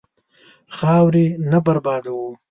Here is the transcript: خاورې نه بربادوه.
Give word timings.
خاورې 0.75 1.25
نه 1.49 1.59
بربادوه. 1.65 2.29